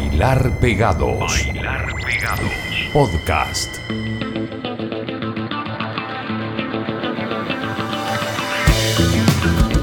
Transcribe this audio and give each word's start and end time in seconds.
Bailar 0.00 0.58
Pegados. 0.60 1.44
Bailar 1.44 1.94
Pegados. 2.02 2.50
Podcast. 2.90 3.68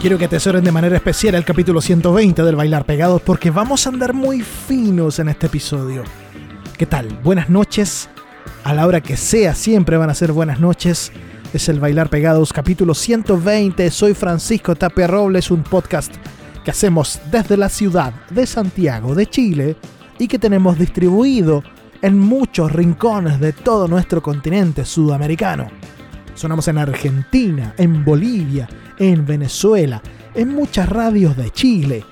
Quiero 0.02 0.18
que 0.18 0.26
atesoren 0.26 0.64
de 0.64 0.72
manera 0.72 0.96
especial 0.96 1.36
el 1.36 1.46
capítulo 1.46 1.82
120 1.82 2.42
del 2.42 2.56
Bailar 2.56 2.86
Pegados 2.86 3.22
porque 3.22 3.52
vamos 3.52 3.86
a 3.86 3.90
andar 3.92 4.16
muy 4.16 4.42
finos 4.42 5.20
en 5.20 5.30
este 5.30 5.46
episodio. 5.46 6.04
¿Qué 6.80 6.88
tal? 6.88 7.10
Buenas 7.24 7.50
noches. 7.50 8.10
A 8.64 8.74
la 8.74 8.88
hora 8.88 9.02
que 9.02 9.18
sea, 9.18 9.54
siempre 9.54 9.98
van 9.98 10.10
a 10.10 10.16
ser 10.16 10.32
buenas 10.32 10.60
noches. 10.60 11.12
Es 11.54 11.70
el 11.70 11.80
Bailar 11.80 12.10
Pegados 12.10 12.52
capítulo 12.52 12.96
120. 12.96 13.92
Soy 13.92 14.16
Francisco 14.16 14.76
Tapia 14.76 15.06
Robles, 15.06 15.52
un 15.52 15.62
podcast 15.62 16.12
que 16.66 16.72
hacemos 16.72 17.22
desde 17.30 17.56
la 17.56 17.70
ciudad 17.70 18.14
de 18.32 18.48
Santiago 18.48 19.14
de 19.14 19.28
Chile 19.28 19.78
y 20.20 20.28
que 20.28 20.40
tenemos 20.40 20.78
distribuido 20.78 21.64
en 22.02 22.20
muchos 22.20 22.72
rincones 22.72 23.40
de 23.40 23.54
todo 23.54 23.88
nuestro 23.88 24.22
continente 24.22 24.86
sudamericano. 24.86 25.68
Sonamos 26.36 26.68
en 26.68 26.78
Argentina, 26.78 27.74
en 27.78 28.06
Bolivia, 28.06 28.70
en 29.00 29.26
Venezuela, 29.26 30.02
en 30.36 30.54
muchas 30.54 30.88
radios 30.88 31.36
de 31.36 31.50
Chile. 31.52 32.06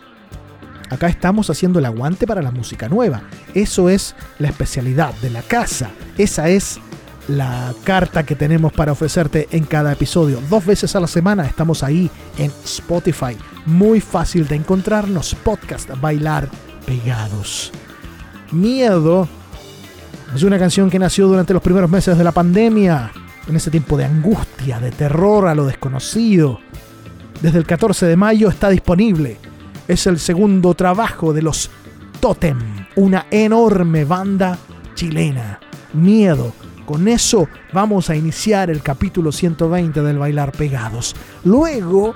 Acá 0.89 1.07
estamos 1.07 1.49
haciendo 1.49 1.79
el 1.79 1.85
aguante 1.85 2.27
para 2.27 2.41
la 2.41 2.51
música 2.51 2.89
nueva. 2.89 3.23
Eso 3.53 3.89
es 3.89 4.15
la 4.39 4.49
especialidad 4.49 5.13
de 5.15 5.29
la 5.29 5.41
casa. 5.41 5.89
Esa 6.17 6.49
es 6.49 6.79
la 7.27 7.73
carta 7.83 8.23
que 8.23 8.35
tenemos 8.35 8.71
para 8.73 8.91
ofrecerte 8.91 9.47
en 9.51 9.65
cada 9.65 9.93
episodio. 9.93 10.41
Dos 10.49 10.65
veces 10.65 10.95
a 10.95 10.99
la 10.99 11.07
semana 11.07 11.45
estamos 11.45 11.83
ahí 11.83 12.09
en 12.37 12.51
Spotify. 12.63 13.35
Muy 13.65 13.99
fácil 13.99 14.47
de 14.47 14.55
encontrarnos. 14.55 15.35
Podcast 15.35 15.89
Bailar 15.99 16.49
Pegados. 16.85 17.71
Miedo 18.55 19.27
es 20.33 20.43
una 20.43 20.57
canción 20.57 20.89
que 20.89 20.97
nació 20.97 21.27
durante 21.27 21.53
los 21.53 21.61
primeros 21.61 21.89
meses 21.89 22.17
de 22.17 22.23
la 22.23 22.31
pandemia, 22.31 23.11
en 23.47 23.55
ese 23.55 23.69
tiempo 23.69 23.97
de 23.97 24.05
angustia, 24.05 24.79
de 24.79 24.91
terror 24.91 25.47
a 25.47 25.55
lo 25.55 25.65
desconocido. 25.65 26.59
Desde 27.41 27.57
el 27.57 27.65
14 27.65 28.05
de 28.05 28.15
mayo 28.15 28.49
está 28.49 28.69
disponible. 28.69 29.37
Es 29.87 30.07
el 30.07 30.19
segundo 30.19 30.73
trabajo 30.73 31.33
de 31.33 31.41
los 31.41 31.69
Totem, 32.19 32.57
una 32.95 33.27
enorme 33.29 34.05
banda 34.05 34.57
chilena. 34.95 35.59
Miedo. 35.93 36.53
Con 36.85 37.07
eso 37.07 37.49
vamos 37.73 38.09
a 38.09 38.15
iniciar 38.15 38.69
el 38.69 38.81
capítulo 38.81 39.31
120 39.31 40.01
del 40.01 40.17
Bailar 40.17 40.51
Pegados. 40.53 41.15
Luego, 41.43 42.15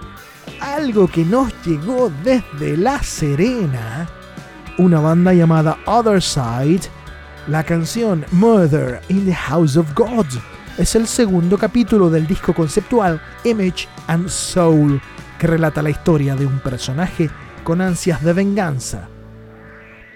algo 0.62 1.08
que 1.08 1.26
nos 1.26 1.52
llegó 1.66 2.12
desde 2.24 2.78
La 2.78 3.02
Serena, 3.04 4.08
una 4.80 5.02
banda 5.02 5.34
llamada 5.34 5.78
Other 5.86 6.22
Side, 6.22 6.84
la 7.48 7.64
canción 7.66 8.26
Murder 8.32 9.02
in 9.10 9.26
the 9.26 9.34
House 9.34 9.76
of 9.76 9.94
God. 9.94 10.26
Es 10.78 10.96
el 10.96 11.06
segundo 11.06 11.58
capítulo 11.58 12.10
del 12.10 12.26
disco 12.26 12.54
conceptual 12.54 13.22
Image 13.44 13.90
and 14.08 14.30
Soul, 14.30 15.02
que 15.38 15.48
relata 15.48 15.82
la 15.82 15.90
historia 15.90 16.34
de 16.38 16.46
un 16.46 16.60
personaje 16.62 17.30
con 17.66 17.82
ansias 17.82 18.24
de 18.24 18.32
venganza, 18.32 19.10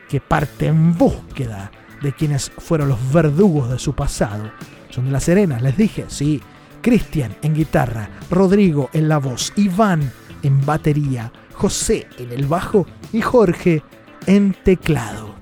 que 0.07 0.21
parte 0.21 0.67
en 0.67 0.97
búsqueda 0.97 1.69
de 2.01 2.13
quienes 2.13 2.49
fueron 2.49 2.87
los 2.87 3.11
verdugos 3.11 3.69
de 3.69 3.79
su 3.79 3.93
pasado. 3.93 4.49
Son 4.89 5.05
de 5.05 5.11
La 5.11 5.19
Serena, 5.19 5.59
les 5.59 5.75
dije, 5.75 6.05
sí. 6.07 6.41
Cristian 6.81 7.35
en 7.41 7.53
guitarra, 7.53 8.09
Rodrigo 8.29 8.89
en 8.93 9.09
la 9.09 9.17
voz, 9.17 9.51
Iván 9.57 10.09
en 10.41 10.65
batería, 10.65 11.31
José 11.53 12.07
en 12.17 12.31
el 12.31 12.45
bajo 12.45 12.85
y 13.11 13.21
Jorge 13.21 13.83
en 14.27 14.53
teclado. 14.63 15.35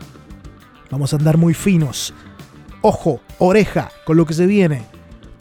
Vamos 0.90 1.14
a 1.14 1.18
andar 1.18 1.38
muy 1.38 1.54
finos. 1.54 2.14
Ojo, 2.82 3.22
oreja 3.40 3.92
con 4.06 4.18
lo 4.18 4.26
que 4.26 4.34
se 4.34 4.46
viene. 4.46 4.84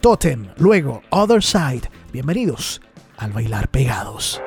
Totem, 0.00 0.48
luego 0.58 1.02
Other 1.10 1.42
Side. 1.42 1.90
Bienvenidos 2.12 2.80
al 3.16 3.32
Bailar 3.32 3.68
Pegados. 3.68 4.40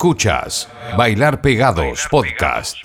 Escuchas 0.00 0.66
Bailar 0.96 1.42
Pegados 1.42 2.08
Podcast. 2.10 2.78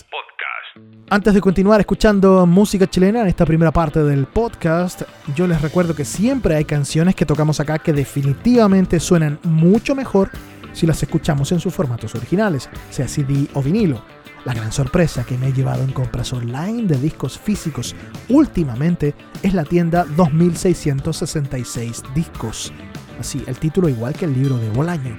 Antes 1.10 1.34
de 1.34 1.40
continuar 1.40 1.80
escuchando 1.80 2.46
música 2.46 2.90
chilena 2.90 3.22
en 3.22 3.28
esta 3.28 3.46
primera 3.46 3.72
parte 3.72 4.04
del 4.04 4.26
podcast, 4.26 5.04
yo 5.34 5.48
les 5.48 5.62
recuerdo 5.62 5.96
que 5.96 6.04
siempre 6.04 6.58
hay 6.58 6.66
canciones 6.66 7.16
que 7.16 7.26
tocamos 7.26 7.62
acá 7.62 7.80
que 7.80 7.94
definitivamente 7.94 9.00
suenan 9.00 9.40
mucho 9.44 9.96
mejor 9.96 10.30
si 10.74 10.86
las 10.86 11.02
escuchamos 11.02 11.54
en 11.54 11.62
sus 11.62 11.74
formatos 11.74 12.14
originales, 12.16 12.70
sea 12.90 13.08
CD 13.08 13.48
o 13.54 13.64
vinilo. 13.64 14.02
La 14.44 14.54
gran 14.54 14.74
sorpresa 14.74 15.24
que 15.24 15.38
me 15.38 15.48
he 15.48 15.54
llevado 15.54 15.86
en 15.86 15.94
compras 15.94 16.34
online 16.34 16.84
de 16.84 16.98
discos 16.98 17.40
físicos 17.40 17.96
últimamente 18.28 19.16
es 19.42 19.54
la 19.54 19.64
tienda 19.64 20.04
2666 20.18 22.04
Discos. 22.14 22.74
Así, 23.18 23.42
el 23.48 23.58
título 23.58 23.88
igual 23.88 24.14
que 24.16 24.26
el 24.26 24.34
libro 24.34 24.58
de 24.58 24.70
Bolaño. 24.70 25.18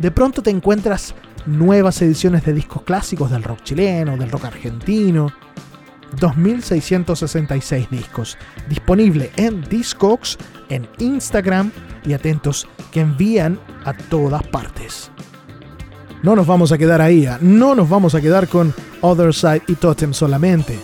De 0.00 0.10
pronto 0.10 0.42
te 0.42 0.48
encuentras 0.48 1.14
nuevas 1.46 2.00
ediciones 2.02 2.44
de 2.44 2.52
discos 2.52 2.82
clásicos 2.82 3.30
del 3.30 3.42
rock 3.42 3.62
chileno, 3.62 4.16
del 4.16 4.30
rock 4.30 4.46
argentino. 4.46 5.32
2666 6.18 7.90
discos. 7.90 8.36
Disponible 8.68 9.30
en 9.36 9.62
Discogs, 9.62 10.38
en 10.68 10.88
Instagram 10.98 11.70
y 12.04 12.12
atentos 12.12 12.68
que 12.90 13.00
envían 13.00 13.58
a 13.84 13.92
todas 13.92 14.42
partes. 14.48 15.10
No 16.22 16.36
nos 16.36 16.46
vamos 16.46 16.72
a 16.72 16.78
quedar 16.78 17.00
ahí, 17.00 17.26
¿ah? 17.26 17.38
no 17.40 17.74
nos 17.74 17.88
vamos 17.88 18.14
a 18.14 18.20
quedar 18.20 18.48
con 18.48 18.74
Other 19.00 19.32
Side 19.32 19.62
y 19.68 19.74
Totem 19.74 20.12
solamente. 20.12 20.78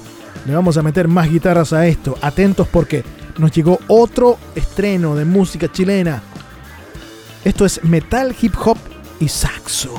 Le 0.47 0.55
vamos 0.55 0.77
a 0.77 0.83
meter 0.83 1.09
más 1.09 1.29
guitarras 1.29 1.73
a 1.73 1.87
esto. 1.87 2.17
Atentos 2.23 2.69
porque 2.69 3.05
nos 3.39 3.51
llegó 3.51 3.79
otro 3.89 4.39
estreno 4.55 5.15
de 5.15 5.25
música 5.25 5.71
chilena. 5.71 6.23
Esto 7.45 7.67
es 7.67 7.83
metal, 7.85 8.35
hip 8.41 8.55
hop 8.65 8.79
y 9.21 9.29
saxo. 9.29 9.95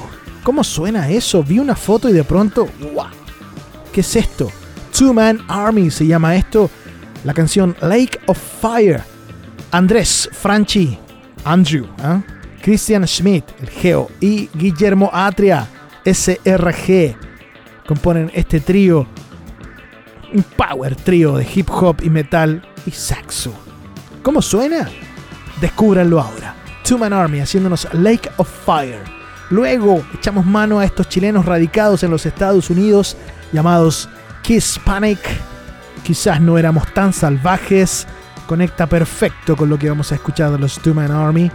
¿Cómo 0.47 0.63
suena 0.63 1.09
eso? 1.09 1.43
Vi 1.43 1.59
una 1.59 1.75
foto 1.75 2.07
y 2.07 2.13
de 2.13 2.23
pronto, 2.23 2.69
¡guau! 2.79 3.09
¿Qué 3.91 3.99
es 3.99 4.15
esto? 4.15 4.49
Two 4.97 5.13
Man 5.13 5.43
Army 5.49 5.91
se 5.91 6.07
llama 6.07 6.37
esto. 6.37 6.69
La 7.25 7.33
canción 7.33 7.75
Lake 7.81 8.17
of 8.27 8.39
Fire. 8.61 9.03
Andrés 9.71 10.29
Franchi, 10.31 10.97
Andrew, 11.43 11.85
¿eh? 12.01 12.21
Christian 12.61 13.05
Schmidt, 13.05 13.43
el 13.59 13.67
Geo, 13.67 14.09
y 14.21 14.47
Guillermo 14.53 15.09
Atria, 15.11 15.67
SRG, 16.05 17.17
componen 17.85 18.31
este 18.33 18.61
trío, 18.61 19.05
un 20.33 20.43
power 20.43 20.95
trío 20.95 21.35
de 21.35 21.47
hip 21.53 21.69
hop 21.69 21.97
y 22.03 22.09
metal 22.09 22.65
y 22.85 22.91
saxo. 22.91 23.53
¿Cómo 24.23 24.41
suena? 24.41 24.89
Descúbranlo 25.59 26.21
ahora. 26.21 26.55
Two 26.85 26.97
Man 26.97 27.11
Army 27.11 27.41
haciéndonos 27.41 27.85
Lake 27.91 28.29
of 28.37 28.47
Fire. 28.65 29.16
Luego 29.49 30.05
echamos 30.13 30.45
mano 30.45 30.79
a 30.79 30.85
estos 30.85 31.07
chilenos 31.07 31.45
radicados 31.45 32.03
en 32.03 32.11
los 32.11 32.25
Estados 32.25 32.69
Unidos 32.69 33.15
llamados 33.53 34.09
Kiss 34.41 34.79
Panic. 34.83 35.19
Quizás 36.03 36.41
no 36.41 36.57
éramos 36.57 36.91
tan 36.93 37.13
salvajes. 37.13 38.07
Conecta 38.45 38.87
perfecto 38.87 39.55
con 39.55 39.69
lo 39.69 39.77
que 39.77 39.89
vamos 39.89 40.11
a 40.11 40.15
escuchar 40.15 40.51
de 40.51 40.59
los 40.59 40.79
Two 40.79 40.93
Man 40.93 41.11
Army. 41.11 41.49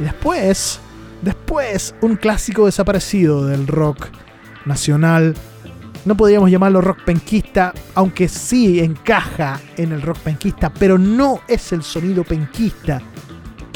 Y 0.00 0.02
después, 0.02 0.80
después, 1.22 1.94
un 2.00 2.16
clásico 2.16 2.66
desaparecido 2.66 3.46
del 3.46 3.66
rock 3.66 4.08
nacional. 4.64 5.34
No 6.04 6.16
podríamos 6.16 6.50
llamarlo 6.50 6.80
rock 6.80 7.04
penquista, 7.04 7.72
aunque 7.94 8.28
sí 8.28 8.80
encaja 8.80 9.60
en 9.76 9.92
el 9.92 10.02
rock 10.02 10.18
penquista, 10.18 10.72
pero 10.72 10.98
no 10.98 11.40
es 11.48 11.72
el 11.72 11.82
sonido 11.82 12.22
penquista 12.22 13.02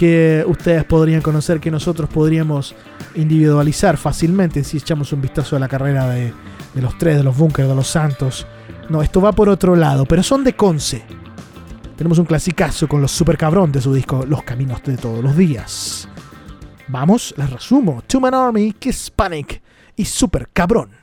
que 0.00 0.42
ustedes 0.47 0.83
podrían 0.85 1.21
conocer, 1.21 1.61
que 1.61 1.71
nosotros 1.71 2.09
podríamos 2.09 2.75
individualizar 3.16 3.99
fácilmente 3.99 4.64
si 4.64 4.78
echamos 4.78 5.12
un 5.12 5.21
vistazo 5.21 5.57
a 5.57 5.59
la 5.59 5.69
carrera 5.69 6.09
de, 6.09 6.33
de 6.73 6.80
los 6.80 6.97
tres, 6.97 7.19
de 7.19 7.23
los 7.23 7.37
Bunkers, 7.37 7.69
de 7.69 7.75
los 7.75 7.87
Santos. 7.87 8.47
No, 8.88 9.02
esto 9.02 9.21
va 9.21 9.33
por 9.33 9.50
otro 9.50 9.76
lado, 9.76 10.07
pero 10.07 10.23
son 10.23 10.42
de 10.42 10.54
Conce. 10.54 11.04
Tenemos 11.99 12.16
un 12.19 12.25
clasicazo 12.25 12.88
con 12.88 13.02
los 13.02 13.11
super 13.11 13.37
cabrón 13.37 13.73
de 13.73 13.83
su 13.83 13.92
disco 13.92 14.25
Los 14.26 14.42
Caminos 14.42 14.83
de 14.85 14.97
Todos 14.97 15.23
los 15.23 15.37
Días. 15.37 16.09
Vamos, 16.88 17.35
les 17.37 17.50
resumo. 17.50 18.02
Two 18.07 18.23
Man 18.23 18.33
Army, 18.33 18.73
Kiss 18.73 19.11
Panic 19.11 19.61
y 19.97 20.07
Super 20.07 20.49
Cabrón. 20.50 21.00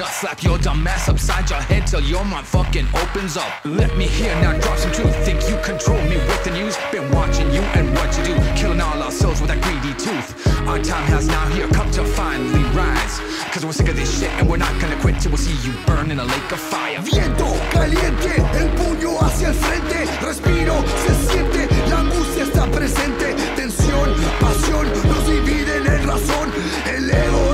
Coconut. 0.00 0.20
Slap 0.20 0.42
your 0.42 0.58
dumb 0.58 0.86
ass 0.86 1.08
upside 1.08 1.48
your 1.50 1.60
head 1.60 1.86
till 1.86 2.00
your 2.00 2.24
mind 2.24 2.46
fucking 2.46 2.86
opens 2.94 3.36
up. 3.36 3.52
Let 3.64 3.96
me 3.96 4.06
hear 4.06 4.34
now, 4.40 4.58
drop 4.58 4.78
some 4.78 4.92
truth. 4.92 5.14
Think 5.24 5.40
you 5.48 5.56
control 5.62 6.00
me 6.04 6.16
with 6.16 6.44
the 6.44 6.50
news? 6.50 6.76
Been 6.92 7.10
watching 7.12 7.50
you 7.52 7.60
and 7.78 7.92
what 7.94 8.16
you 8.18 8.24
do, 8.24 8.34
killing 8.56 8.80
all 8.80 9.02
our 9.02 9.10
souls 9.10 9.40
with 9.40 9.50
that 9.50 9.60
greedy 9.62 9.94
tooth. 9.98 10.46
Our 10.68 10.78
time 10.78 11.04
has 11.08 11.26
now 11.26 11.46
here 11.48 11.68
come 11.68 11.90
to 11.92 12.04
finally 12.04 12.64
rise. 12.76 13.20
Cause 13.52 13.64
we're 13.64 13.72
sick 13.72 13.88
of 13.88 13.96
this 13.96 14.20
shit 14.20 14.30
and 14.38 14.48
we're 14.48 14.58
not 14.58 14.72
gonna 14.80 15.00
quit 15.00 15.20
till 15.20 15.32
we 15.32 15.38
see 15.38 15.56
you 15.66 15.74
burn 15.86 16.10
in 16.10 16.18
a 16.20 16.24
lake 16.24 16.52
of 16.52 16.60
fire. 16.60 17.00
Viento 17.02 17.46
caliente, 17.72 18.36
el 18.54 18.68
puño 18.78 19.18
hacia 19.20 19.48
el 19.48 19.54
frente, 19.54 20.06
respiro, 20.22 20.84
se 21.06 21.14
siente, 21.26 21.68
la 21.88 21.98
angustia 21.98 22.44
está 22.44 22.66
presente, 22.66 23.34
tensión, 23.56 24.14
pasión, 24.38 24.86
nos 25.08 25.26
dividen 25.26 25.86
en 25.86 26.06
razón, 26.06 26.52
el 26.86 27.10
ego, 27.10 27.49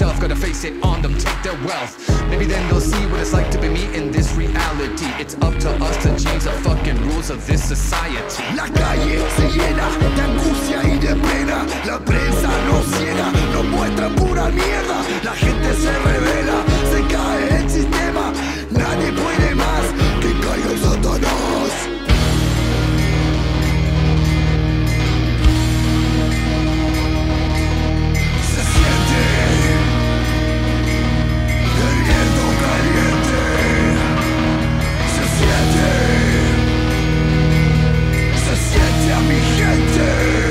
yourself. 0.00 0.20
Gotta 0.20 0.36
face 0.36 0.64
it 0.64 0.82
on 0.82 1.02
them, 1.02 1.16
take 1.18 1.42
their 1.42 1.58
wealth. 1.64 1.92
Maybe 2.28 2.46
then 2.46 2.66
they'll 2.68 2.80
see 2.80 3.06
what 3.06 3.20
it's 3.20 3.32
like 3.32 3.50
to 3.50 3.58
be 3.58 3.68
me 3.68 3.84
in 3.94 4.10
this 4.10 4.32
reality. 4.34 5.06
It's 5.18 5.34
up 5.42 5.54
to 5.60 5.70
us 5.84 5.96
to 6.04 6.08
change 6.18 6.44
the 6.44 6.52
fucking 6.64 6.98
rules 7.08 7.30
of 7.30 7.46
this 7.46 7.62
society. 7.62 8.42
La 8.56 8.66
calle 8.68 9.18
se 9.36 9.48
llena 9.48 9.88
de 10.16 10.22
angustia 10.22 10.82
y 10.84 10.98
de 10.98 11.14
pena. 11.16 11.66
La 11.86 11.98
prensa 11.98 12.50
nos 12.66 12.86
ciega, 12.96 13.30
nos 13.52 13.64
muestra 13.66 14.08
pura 14.16 14.48
mierda. 14.48 14.98
La 15.24 15.32
gente 15.32 15.74
se 15.74 15.92
revela, 15.92 16.64
se 16.92 17.00
cae 17.14 17.56
el 17.58 17.70
sistema. 17.70 18.32
Nadie 18.70 19.12
puede 19.12 19.54
más 19.54 20.09
siente 39.30 39.30
a 39.30 39.36
mi 39.36 39.40
gente. 39.56 40.49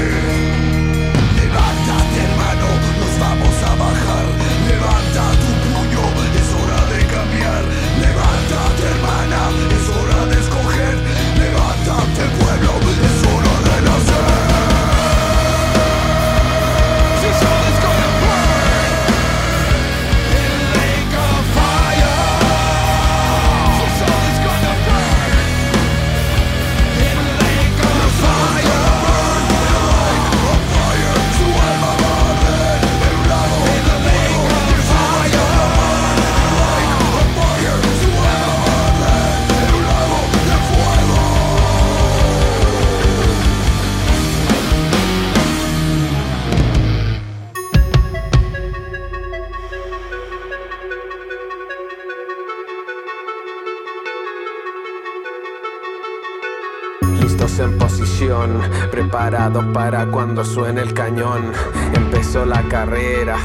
Para 59.30 60.08
cuando 60.08 60.44
suene 60.44 60.82
el 60.82 60.94
cañón. 60.94 61.52
Empezó 61.94 62.46
la 62.46 62.63
carrera, 62.63 63.38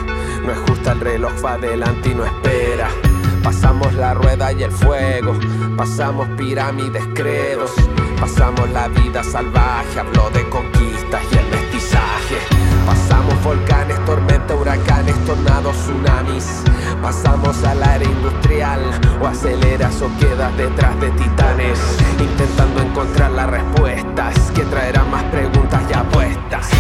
no 0.42 0.52
es 0.52 0.58
justa 0.66 0.92
el 0.92 1.00
reloj 1.00 1.32
va 1.44 1.52
adelante 1.54 2.10
y 2.10 2.14
no 2.14 2.24
espera. 2.24 2.88
Pasamos 3.42 3.92
la 3.92 4.14
rueda 4.14 4.50
y 4.52 4.62
el 4.62 4.70
fuego, 4.70 5.34
pasamos 5.76 6.26
pirámides, 6.38 7.04
credos, 7.14 7.72
pasamos 8.18 8.70
la 8.70 8.88
vida 8.88 9.22
salvaje, 9.22 10.00
habló 10.00 10.30
de 10.30 10.48
conquistas 10.48 11.22
y 11.30 11.36
el 11.36 11.46
mestizaje. 11.50 12.38
Pasamos 12.86 13.44
volcanes, 13.44 14.02
tormentas, 14.06 14.56
huracanes, 14.58 15.22
tornados, 15.26 15.76
tsunamis. 15.76 16.62
Pasamos 17.02 17.62
al 17.64 17.82
área 17.82 18.08
industrial 18.08 18.80
o 19.20 19.26
aceleras 19.26 20.00
o 20.00 20.08
quedas 20.18 20.56
detrás 20.56 20.98
de 21.00 21.10
titanes, 21.10 21.78
intentando 22.18 22.80
encontrar 22.80 23.30
las 23.32 23.50
respuestas 23.50 24.34
que 24.54 24.62
traerán 24.62 25.10
más 25.10 25.24
preguntas 25.24 25.73
y 25.90 25.92
apuestas. 25.92 26.70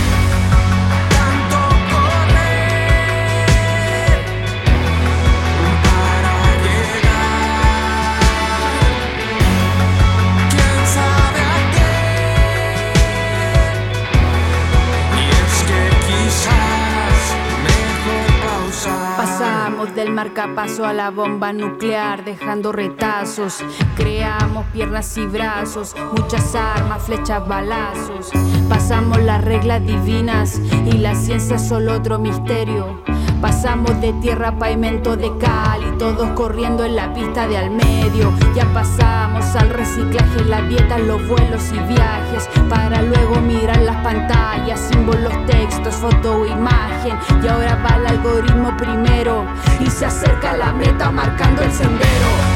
del 19.94 20.10
marcapaso 20.10 20.86
a 20.86 20.92
la 20.92 21.10
bomba 21.10 21.52
nuclear, 21.52 22.24
dejando 22.24 22.72
retazos. 22.72 23.62
Creamos 23.96 24.66
piernas 24.72 25.16
y 25.16 25.26
brazos, 25.26 25.94
muchas 26.12 26.54
armas, 26.54 27.04
flechas, 27.04 27.46
balazos. 27.46 28.30
Pasamos 28.74 29.22
las 29.22 29.42
reglas 29.44 29.86
divinas 29.86 30.60
y 30.84 30.98
la 30.98 31.14
ciencia 31.14 31.54
es 31.56 31.68
solo 31.68 31.94
otro 31.94 32.18
misterio. 32.18 33.00
Pasamos 33.40 34.00
de 34.00 34.12
tierra 34.14 34.48
a 34.48 34.58
pavimento 34.58 35.16
de 35.16 35.30
cal 35.38 35.80
y 35.80 35.96
todos 35.96 36.28
corriendo 36.30 36.84
en 36.84 36.96
la 36.96 37.14
pista 37.14 37.46
de 37.46 37.56
al 37.56 37.70
medio. 37.70 38.32
Ya 38.56 38.66
pasamos 38.74 39.44
al 39.54 39.70
reciclaje, 39.70 40.44
la 40.46 40.60
dieta, 40.62 40.98
los 40.98 41.24
vuelos 41.28 41.62
y 41.72 41.78
viajes. 41.94 42.48
Para 42.68 43.00
luego 43.00 43.40
mirar 43.40 43.80
las 43.80 43.96
pantallas, 44.02 44.80
símbolos, 44.90 45.32
textos, 45.46 45.94
foto 45.94 46.40
o 46.40 46.44
imagen. 46.44 47.16
Y 47.44 47.46
ahora 47.46 47.76
va 47.76 47.96
el 47.96 48.06
algoritmo 48.08 48.76
primero 48.76 49.46
y 49.78 49.86
se 49.88 50.06
acerca 50.06 50.50
a 50.50 50.56
la 50.56 50.72
meta 50.72 51.12
marcando 51.12 51.62
el 51.62 51.70
sendero. 51.70 52.53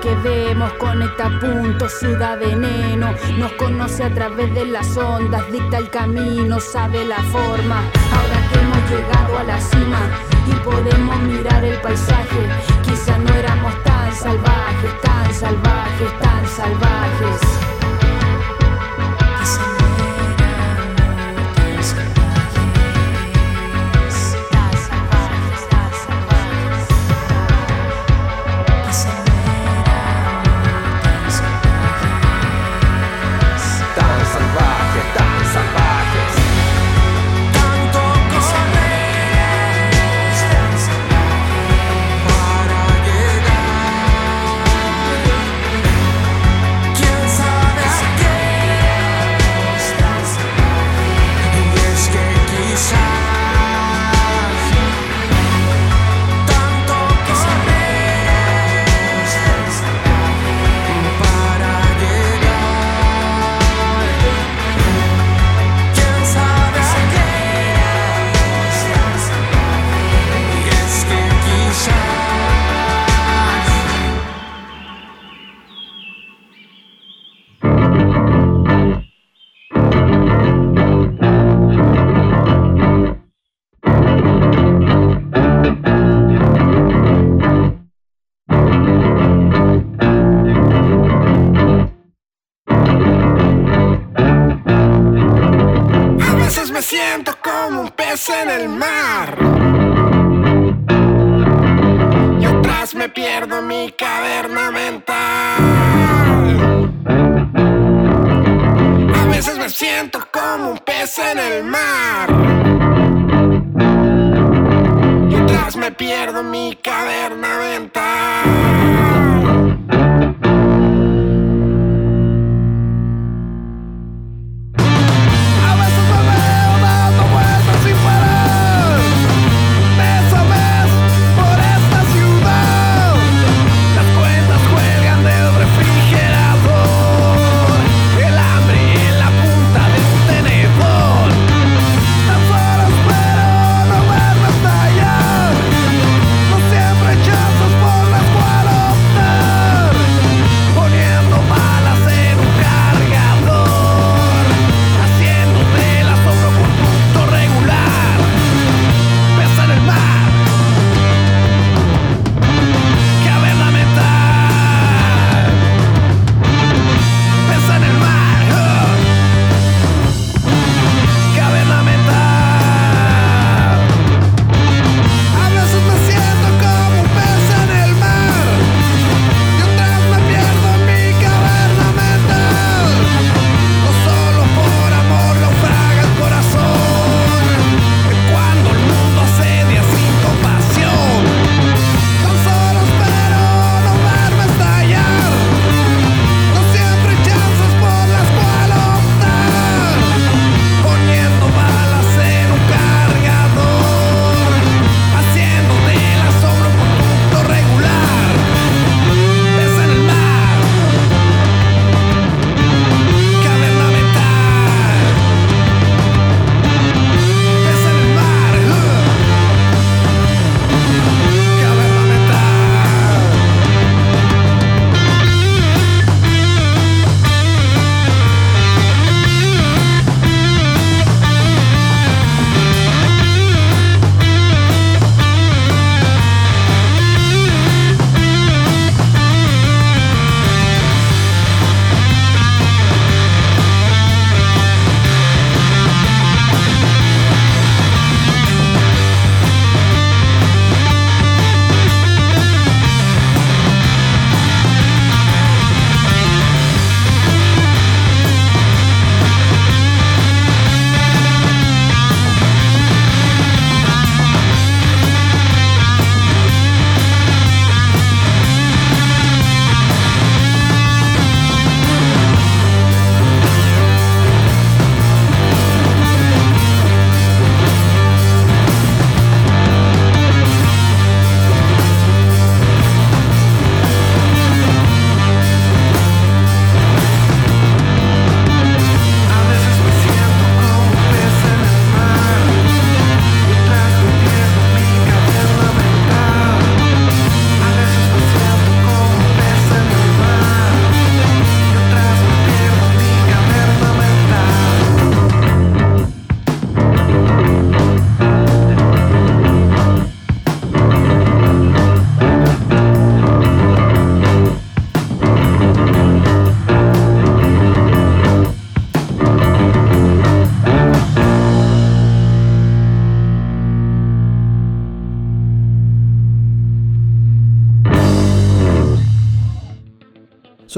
Todo 0.00 0.14
lo 0.14 0.22
que 0.22 0.28
vemos, 0.28 0.72
conecta 0.74 1.30
puntos, 1.40 1.92
suda 2.00 2.36
veneno, 2.36 3.14
nos 3.38 3.52
conoce 3.52 4.04
a 4.04 4.14
través 4.14 4.52
de 4.54 4.66
las 4.66 4.96
ondas, 4.96 5.50
dicta 5.50 5.78
el 5.78 5.90
camino, 5.90 6.60
sabe 6.60 7.04
la 7.04 7.22
forma. 7.24 7.82
Ahora 8.12 8.48
que 8.52 8.58
hemos 8.58 8.90
llegado 8.90 9.38
a 9.38 9.44
la 9.44 9.60
cima 9.60 10.00
y 10.46 10.52
podemos 10.64 11.18
mirar 11.20 11.64
el 11.64 11.80
paisaje, 11.80 12.48
quizá 12.82 13.09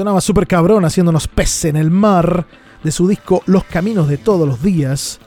Sonaba 0.03 0.19
super 0.19 0.45
cabrón 0.45 0.83
haciéndonos 0.83 1.29
pez 1.29 1.63
en 1.63 1.77
el 1.77 1.89
mar 1.89 2.45
de 2.83 2.91
su 2.91 3.07
disco 3.07 3.41
Los 3.45 3.63
Caminos 3.63 4.09
de 4.09 4.17
Todos 4.17 4.45
los 4.45 4.61
Días. 4.61 5.17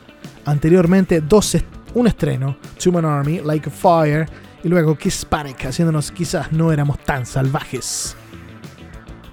Anteriormente, 0.45 1.23
dos 1.23 1.57
un 1.95 2.07
estreno, 2.07 2.59
Human 2.85 3.07
Army, 3.07 3.41
Like 3.43 3.71
a 3.71 3.73
Fire, 3.73 4.29
y 4.63 4.69
luego 4.69 4.95
Kiss 4.95 5.25
Panic, 5.25 5.65
haciéndonos 5.65 6.11
quizás 6.11 6.53
no 6.53 6.73
éramos 6.73 6.99
tan 6.99 7.25
salvajes. 7.25 8.19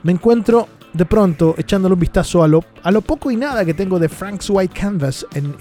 Me 0.04 0.14
encuentro 0.14 0.70
de 0.94 1.04
pronto 1.04 1.56
echándole 1.58 1.96
un 1.96 2.00
vistazo 2.00 2.42
a 2.42 2.48
lo, 2.48 2.64
a 2.82 2.90
lo 2.90 3.02
poco 3.02 3.30
y 3.30 3.36
nada 3.36 3.66
que 3.66 3.74
tengo 3.74 4.00
de 4.00 4.08
Frank's 4.08 4.50
White 4.50 4.80
Canvas 4.80 5.28
en, 5.34 5.58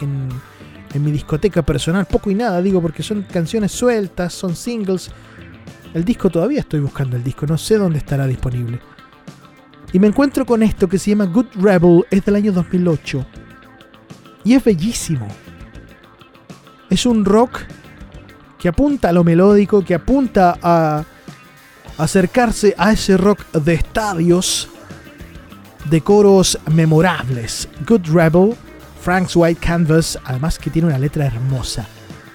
en 0.94 1.04
mi 1.04 1.10
discoteca 1.10 1.62
personal. 1.62 2.06
Poco 2.06 2.30
y 2.30 2.36
nada, 2.36 2.62
digo, 2.62 2.80
porque 2.80 3.02
son 3.02 3.22
canciones 3.22 3.72
sueltas, 3.72 4.32
son 4.32 4.54
singles. 4.54 5.10
El 5.92 6.04
disco 6.04 6.30
todavía 6.30 6.60
estoy 6.60 6.78
buscando 6.78 7.16
el 7.16 7.24
disco, 7.24 7.46
no 7.46 7.58
sé 7.58 7.78
dónde 7.78 7.98
estará 7.98 8.28
disponible. 8.28 8.80
Y 9.92 9.98
me 9.98 10.06
encuentro 10.06 10.46
con 10.46 10.62
esto 10.62 10.88
que 10.88 10.98
se 10.98 11.10
llama 11.10 11.26
Good 11.26 11.46
Rebel, 11.56 12.04
es 12.10 12.24
del 12.24 12.36
año 12.36 12.52
2008. 12.52 13.26
Y 14.44 14.54
es 14.54 14.64
bellísimo. 14.64 15.28
Es 16.88 17.06
un 17.06 17.24
rock 17.24 17.60
que 18.58 18.68
apunta 18.68 19.10
a 19.10 19.12
lo 19.12 19.24
melódico, 19.24 19.84
que 19.84 19.94
apunta 19.94 20.58
a 20.62 21.04
acercarse 21.98 22.74
a 22.78 22.92
ese 22.92 23.16
rock 23.16 23.44
de 23.52 23.74
estadios, 23.74 24.68
de 25.90 26.00
coros 26.00 26.58
memorables. 26.72 27.68
Good 27.86 28.06
Rebel, 28.06 28.54
Frank's 29.00 29.36
White 29.36 29.60
Canvas, 29.60 30.18
además 30.24 30.58
que 30.58 30.70
tiene 30.70 30.88
una 30.88 30.98
letra 30.98 31.26
hermosa. 31.26 31.86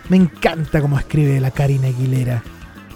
Me 0.09 0.17
encanta 0.17 0.81
cómo 0.81 0.99
escribe 0.99 1.39
la 1.39 1.51
Karina 1.51 1.87
Aguilera. 1.87 2.43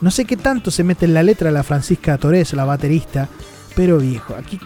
No 0.02 0.12
sé 0.12 0.26
qué 0.26 0.38
tanto 0.38 0.72
se 0.72 0.84
mete 0.84 1.06
en 1.06 1.14
la 1.14 1.24
letra 1.24 1.52
la 1.52 1.64
Francisca 1.64 2.18
Torres, 2.18 2.54
la 2.54 2.66
baterista, 2.66 3.28
pero 3.76 3.98
viejo, 3.98 4.36
aquí 4.36 4.60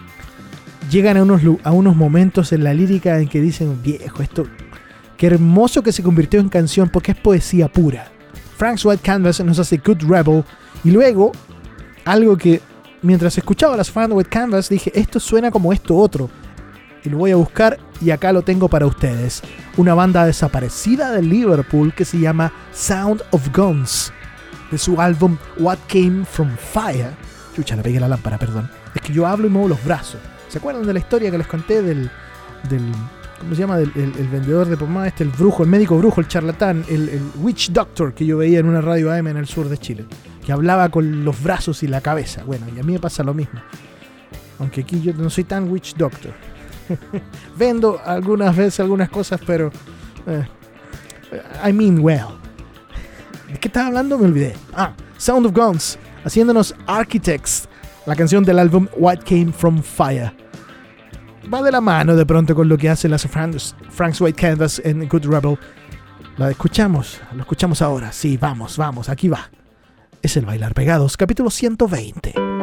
llegan 0.89 1.17
a 1.17 1.23
unos, 1.23 1.41
a 1.63 1.71
unos 1.71 1.95
momentos 1.95 2.51
en 2.53 2.63
la 2.63 2.73
lírica 2.73 3.19
en 3.19 3.27
que 3.27 3.41
dicen, 3.41 3.81
viejo, 3.81 4.21
esto, 4.21 4.45
qué 5.17 5.27
hermoso 5.27 5.81
que 5.81 5.91
se 5.91 6.03
convirtió 6.03 6.39
en 6.39 6.49
canción 6.49 6.89
porque 6.89 7.11
es 7.11 7.17
poesía 7.17 7.67
pura. 7.67 8.11
Frank's 8.57 8.85
White 8.85 9.03
Canvas 9.03 9.43
nos 9.43 9.59
hace 9.59 9.77
Good 9.77 10.03
Rebel 10.03 10.43
y 10.83 10.91
luego 10.91 11.31
algo 12.05 12.37
que 12.37 12.61
mientras 13.01 13.37
escuchaba 13.37 13.75
las 13.75 13.91
Frank's 13.91 14.15
White 14.15 14.29
Canvas 14.29 14.69
dije, 14.69 14.91
esto 14.95 15.19
suena 15.19 15.51
como 15.51 15.73
esto 15.73 15.95
otro. 15.95 16.29
Y 17.03 17.09
lo 17.09 17.19
voy 17.19 17.31
a 17.31 17.35
buscar 17.35 17.77
y 18.01 18.09
acá 18.09 18.33
lo 18.33 18.41
tengo 18.41 18.67
para 18.67 18.87
ustedes. 18.87 19.43
Una 19.77 19.93
banda 19.93 20.25
desaparecida 20.25 21.11
de 21.11 21.21
Liverpool 21.21 21.93
que 21.93 22.03
se 22.03 22.19
llama 22.19 22.51
Sound 22.73 23.21
of 23.29 23.49
Guns. 23.55 24.11
De 24.71 24.79
su 24.79 24.99
álbum 24.99 25.37
What 25.59 25.77
Came 25.87 26.25
From 26.25 26.55
Fire. 26.57 27.11
Chucha, 27.55 27.75
le 27.75 27.83
pegué 27.83 27.99
la 27.99 28.07
lámpara, 28.07 28.39
perdón. 28.39 28.69
Es 28.95 29.01
que 29.01 29.13
yo 29.13 29.27
hablo 29.27 29.47
y 29.47 29.49
muevo 29.49 29.67
los 29.67 29.83
brazos. 29.83 30.19
¿Se 30.47 30.57
acuerdan 30.57 30.85
de 30.85 30.93
la 30.93 30.99
historia 30.99 31.29
que 31.29 31.37
les 31.37 31.47
conté 31.47 31.81
del. 31.81 32.09
del 32.69 32.91
¿Cómo 33.39 33.53
se 33.53 33.61
llama? 33.61 33.77
Del, 33.77 33.91
el, 33.95 34.27
vendedor 34.29 34.67
de 34.67 34.77
pomada, 34.77 35.07
este, 35.07 35.23
el 35.23 35.29
brujo, 35.29 35.63
el 35.63 35.69
médico 35.69 35.97
brujo, 35.97 36.21
el 36.21 36.27
charlatán, 36.27 36.85
el, 36.87 37.09
el, 37.09 37.21
witch 37.35 37.71
doctor 37.71 38.13
que 38.13 38.25
yo 38.25 38.37
veía 38.37 38.59
en 38.59 38.65
una 38.65 38.79
radio 38.79 39.11
AM 39.11 39.27
en 39.27 39.37
el 39.37 39.45
sur 39.45 39.67
de 39.67 39.77
Chile. 39.77 40.05
Que 40.43 40.53
hablaba 40.53 40.89
con 40.89 41.25
los 41.25 41.43
brazos 41.43 41.83
y 41.83 41.87
la 41.87 41.99
cabeza. 41.99 42.43
Bueno, 42.45 42.65
y 42.73 42.79
a 42.79 42.83
mí 42.83 42.93
me 42.93 42.99
pasa 42.99 43.23
lo 43.23 43.33
mismo. 43.33 43.59
Aunque 44.59 44.81
aquí 44.81 45.01
yo 45.01 45.13
no 45.13 45.29
soy 45.29 45.43
tan 45.43 45.69
witch 45.69 45.95
doctor. 45.95 46.31
Vendo 47.57 47.99
algunas 48.05 48.55
veces 48.55 48.79
algunas 48.79 49.09
cosas, 49.09 49.41
pero. 49.45 49.71
Eh, 50.25 50.45
I 51.67 51.73
mean 51.73 51.99
well. 51.99 52.27
¿De 53.51 53.59
qué 53.59 53.67
estaba 53.67 53.87
hablando? 53.87 54.17
Me 54.17 54.25
olvidé. 54.25 54.55
Ah, 54.73 54.93
Sound 55.17 55.47
of 55.47 55.53
Guns, 55.53 55.99
haciéndonos 56.23 56.73
Architects 56.87 57.67
la 58.05 58.15
canción 58.15 58.43
del 58.43 58.59
álbum 58.59 58.87
What 58.97 59.19
Came 59.25 59.51
From 59.51 59.81
Fire. 59.81 60.31
Va 61.51 61.61
de 61.61 61.71
la 61.71 61.81
mano 61.81 62.15
de 62.15 62.25
pronto 62.25 62.55
con 62.55 62.67
lo 62.67 62.77
que 62.77 62.89
hace 62.89 63.09
las 63.09 63.27
Frank's, 63.27 63.75
Frank's 63.89 64.21
White 64.21 64.39
Canvas 64.39 64.81
en 64.83 65.07
Good 65.07 65.25
Rebel. 65.25 65.57
La 66.37 66.49
escuchamos, 66.49 67.21
lo 67.33 67.41
escuchamos 67.41 67.81
ahora. 67.81 68.11
Sí, 68.11 68.37
vamos, 68.37 68.77
vamos, 68.77 69.09
aquí 69.09 69.27
va. 69.27 69.49
Es 70.21 70.37
el 70.37 70.45
Bailar 70.45 70.73
Pegados, 70.73 71.17
capítulo 71.17 71.49
120. 71.49 72.54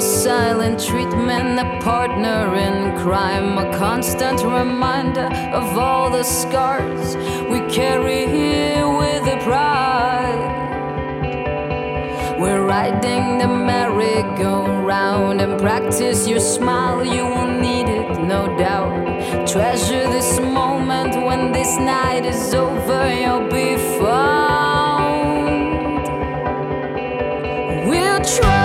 A 0.00 0.02
silent 0.02 0.80
treatment, 0.82 1.60
a 1.60 1.78
partner 1.82 2.56
in 2.56 2.96
crime, 3.00 3.58
a 3.58 3.70
constant 3.76 4.42
reminder 4.42 5.28
of 5.52 5.76
all 5.76 6.08
the 6.08 6.22
scars 6.22 7.16
we 7.50 7.60
carry 7.70 8.26
here 8.26 8.88
with 8.88 9.28
a 9.28 9.36
pride. 9.44 10.40
We're 12.40 12.64
riding 12.66 13.36
the 13.36 13.46
merry-go-round 13.46 15.42
and 15.42 15.60
practice 15.60 16.26
your 16.26 16.40
smile, 16.40 17.04
you 17.04 17.24
won't 17.24 17.60
need 17.60 17.90
it, 17.90 18.22
no 18.22 18.56
doubt. 18.56 19.46
Treasure 19.46 20.08
this 20.08 20.40
moment 20.40 21.14
when 21.26 21.52
this 21.52 21.76
night 21.76 22.24
is 22.24 22.54
over, 22.54 23.06
you'll 23.20 23.50
be 23.50 23.76
found. 23.98 24.80
We'll 27.86 28.24
try. 28.24 28.59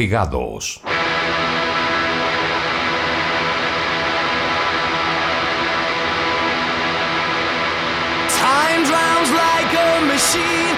Pegados. 0.00 0.80
Time 8.30 8.82
drowns 8.84 9.30
like 9.30 9.72
a 9.74 10.00
machine 10.06 10.74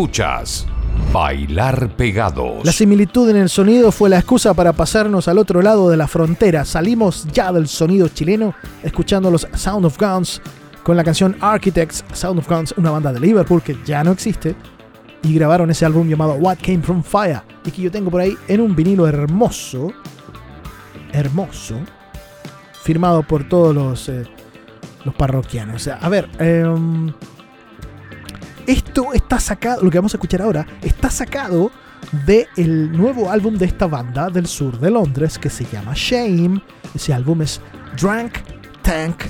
Escuchas 0.00 0.66
Bailar 1.12 1.94
Pegados. 1.94 2.64
La 2.64 2.72
similitud 2.72 3.28
en 3.28 3.36
el 3.36 3.50
sonido 3.50 3.92
fue 3.92 4.08
la 4.08 4.16
excusa 4.16 4.54
para 4.54 4.72
pasarnos 4.72 5.28
al 5.28 5.36
otro 5.36 5.60
lado 5.60 5.90
de 5.90 5.98
la 5.98 6.08
frontera. 6.08 6.64
Salimos 6.64 7.26
ya 7.34 7.52
del 7.52 7.68
sonido 7.68 8.08
chileno 8.08 8.54
escuchando 8.82 9.30
los 9.30 9.46
Sound 9.52 9.84
of 9.84 9.98
Guns 9.98 10.40
con 10.82 10.96
la 10.96 11.04
canción 11.04 11.36
Architects. 11.42 12.02
Sound 12.14 12.38
of 12.38 12.48
Guns, 12.48 12.72
una 12.78 12.92
banda 12.92 13.12
de 13.12 13.20
Liverpool 13.20 13.60
que 13.60 13.76
ya 13.84 14.02
no 14.02 14.12
existe. 14.12 14.54
Y 15.22 15.34
grabaron 15.34 15.70
ese 15.70 15.84
álbum 15.84 16.08
llamado 16.08 16.32
What 16.36 16.60
Came 16.64 16.80
From 16.80 17.02
Fire. 17.02 17.42
Y 17.66 17.70
que 17.70 17.82
yo 17.82 17.90
tengo 17.90 18.10
por 18.10 18.22
ahí 18.22 18.34
en 18.48 18.62
un 18.62 18.74
vinilo 18.74 19.06
hermoso. 19.06 19.92
Hermoso. 21.12 21.74
Firmado 22.84 23.22
por 23.22 23.46
todos 23.46 23.74
los, 23.74 24.08
eh, 24.08 24.24
los 25.04 25.14
parroquianos. 25.14 25.88
A 25.88 26.08
ver. 26.08 26.26
em, 26.38 27.12
esto 28.90 29.12
está 29.12 29.38
sacado, 29.38 29.84
lo 29.84 29.90
que 29.90 29.98
vamos 29.98 30.14
a 30.14 30.16
escuchar 30.16 30.42
ahora, 30.42 30.66
está 30.82 31.10
sacado 31.10 31.70
del 32.26 32.90
nuevo 32.90 33.30
álbum 33.30 33.56
de 33.56 33.66
esta 33.66 33.86
banda 33.86 34.28
del 34.30 34.48
sur 34.48 34.80
de 34.80 34.90
Londres 34.90 35.38
que 35.38 35.48
se 35.48 35.64
llama 35.64 35.92
Shame. 35.94 36.60
Ese 36.92 37.14
álbum 37.14 37.42
es 37.42 37.60
Drunk 38.00 38.38
Tank 38.82 39.26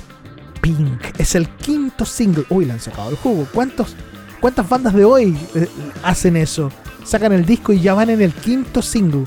Pink. 0.61 0.99
Es 1.19 1.35
el 1.35 1.47
quinto 1.47 2.05
single. 2.05 2.43
Uy, 2.49 2.65
le 2.65 2.73
han 2.73 2.79
sacado 2.79 3.11
el 3.11 3.17
jugo. 3.17 3.47
¿Cuántos, 3.53 3.95
¿Cuántas 4.39 4.67
bandas 4.67 4.95
de 4.95 5.05
hoy 5.05 5.37
eh, 5.53 5.67
hacen 6.01 6.37
eso? 6.37 6.71
Sacan 7.03 7.31
el 7.31 7.45
disco 7.45 7.71
y 7.71 7.81
ya 7.81 7.93
van 7.93 8.09
en 8.09 8.21
el 8.21 8.33
quinto 8.33 8.81
single. 8.81 9.25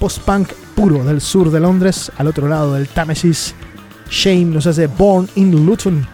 Post-punk 0.00 0.48
puro 0.74 1.04
del 1.04 1.20
sur 1.20 1.52
de 1.52 1.60
Londres, 1.60 2.10
al 2.18 2.26
otro 2.26 2.48
lado 2.48 2.74
del 2.74 2.88
Támesis. 2.88 3.54
Shame 4.10 4.46
nos 4.46 4.66
hace 4.66 4.88
Born 4.88 5.28
in 5.36 5.64
Luton. 5.64 6.04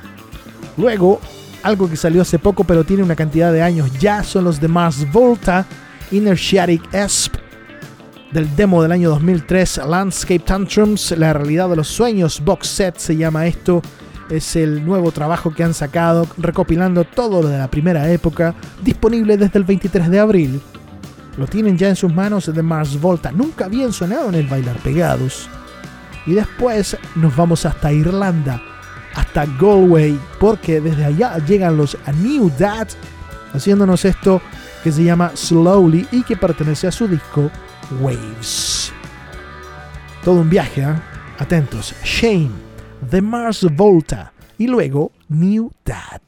Luego, 0.76 1.18
algo 1.62 1.88
que 1.88 1.96
salió 1.96 2.22
hace 2.22 2.38
poco 2.38 2.64
pero 2.64 2.84
tiene 2.84 3.02
una 3.02 3.16
cantidad 3.16 3.52
de 3.52 3.62
años 3.62 3.90
ya 3.98 4.22
son 4.22 4.44
los 4.44 4.60
de 4.60 4.68
Mars 4.68 5.10
Volta, 5.12 5.66
Inertiatic 6.10 6.92
Esp, 6.94 7.34
del 8.32 8.54
demo 8.56 8.82
del 8.82 8.92
año 8.92 9.10
2003, 9.10 9.80
Landscape 9.88 10.40
Tantrums, 10.40 11.12
La 11.12 11.32
realidad 11.32 11.68
de 11.68 11.76
los 11.76 11.88
sueños, 11.88 12.42
box 12.44 12.66
set 12.68 12.98
se 12.98 13.16
llama 13.16 13.46
esto. 13.46 13.82
Es 14.28 14.56
el 14.56 14.84
nuevo 14.84 15.10
trabajo 15.10 15.54
que 15.54 15.64
han 15.64 15.72
sacado, 15.72 16.26
recopilando 16.36 17.04
todo 17.04 17.42
lo 17.42 17.48
de 17.48 17.56
la 17.56 17.70
primera 17.70 18.10
época, 18.10 18.54
disponible 18.82 19.38
desde 19.38 19.58
el 19.58 19.64
23 19.64 20.10
de 20.10 20.18
abril. 20.18 20.60
Lo 21.38 21.46
tienen 21.46 21.78
ya 21.78 21.88
en 21.88 21.96
sus 21.96 22.12
manos 22.12 22.52
de 22.52 22.62
Mars 22.62 23.00
Volta, 23.00 23.32
nunca 23.32 23.64
habían 23.64 23.92
sonado 23.92 24.28
en 24.28 24.34
el 24.34 24.46
Bailar 24.46 24.76
Pegados. 24.78 25.48
Y 26.26 26.34
después 26.34 26.98
nos 27.14 27.34
vamos 27.34 27.64
hasta 27.64 27.90
Irlanda, 27.90 28.60
hasta 29.18 29.46
Galway, 29.60 30.16
porque 30.38 30.80
desde 30.80 31.04
allá 31.04 31.38
llegan 31.38 31.76
los 31.76 31.96
A 32.06 32.12
New 32.12 32.52
Dad, 32.56 32.86
haciéndonos 33.52 34.04
esto 34.04 34.40
que 34.84 34.92
se 34.92 35.02
llama 35.02 35.32
Slowly 35.34 36.06
y 36.12 36.22
que 36.22 36.36
pertenece 36.36 36.86
a 36.86 36.92
su 36.92 37.08
disco 37.08 37.50
Waves. 38.00 38.92
Todo 40.22 40.40
un 40.40 40.48
viaje, 40.48 40.82
¿eh? 40.82 40.94
Atentos. 41.38 41.94
Shame, 42.04 42.50
The 43.10 43.20
Mars 43.20 43.66
Volta 43.72 44.32
y 44.56 44.68
luego 44.68 45.10
New 45.28 45.72
Dad. 45.84 46.20